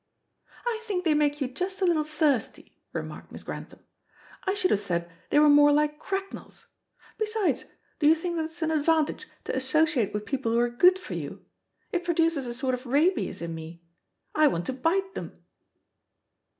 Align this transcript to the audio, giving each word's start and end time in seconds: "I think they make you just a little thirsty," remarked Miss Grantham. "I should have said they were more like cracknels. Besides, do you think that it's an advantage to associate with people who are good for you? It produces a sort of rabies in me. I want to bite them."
"I 0.65 0.81
think 0.87 1.05
they 1.05 1.13
make 1.13 1.39
you 1.41 1.47
just 1.47 1.79
a 1.79 1.85
little 1.85 2.03
thirsty," 2.03 2.75
remarked 2.91 3.31
Miss 3.31 3.43
Grantham. 3.43 3.81
"I 4.45 4.55
should 4.55 4.71
have 4.71 4.79
said 4.79 5.07
they 5.29 5.37
were 5.37 5.47
more 5.47 5.71
like 5.71 5.99
cracknels. 5.99 6.65
Besides, 7.19 7.65
do 7.99 8.07
you 8.07 8.15
think 8.15 8.35
that 8.35 8.45
it's 8.45 8.63
an 8.63 8.71
advantage 8.71 9.27
to 9.43 9.55
associate 9.55 10.11
with 10.11 10.25
people 10.25 10.53
who 10.53 10.59
are 10.59 10.69
good 10.71 10.97
for 10.97 11.13
you? 11.13 11.45
It 11.91 12.03
produces 12.03 12.47
a 12.47 12.53
sort 12.55 12.73
of 12.73 12.87
rabies 12.87 13.43
in 13.43 13.53
me. 13.53 13.83
I 14.33 14.47
want 14.47 14.65
to 14.65 14.73
bite 14.73 15.13
them." 15.13 15.39